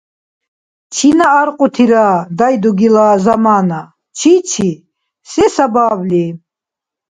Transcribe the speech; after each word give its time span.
Чина 0.95 1.25
аркьутира 1.41 2.07
дай 2.39 2.55
дугила 2.63 3.07
замана? 3.25 3.81
Чичи? 4.17 4.71
Се 5.31 5.45
сабабли? 5.55 6.25